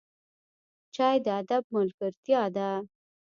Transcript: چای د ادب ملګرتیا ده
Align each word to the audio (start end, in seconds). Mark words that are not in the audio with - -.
چای 0.95 1.17
د 1.25 1.27
ادب 1.41 1.63
ملګرتیا 1.75 2.43
ده 2.55 2.69